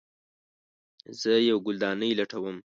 زه 1.19 1.31
یوه 1.49 1.63
ګلدانۍ 1.65 2.11
لټوم 2.19 2.57